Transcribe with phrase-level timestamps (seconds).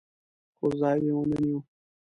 [0.57, 1.59] خو ځای یې ونه نیو.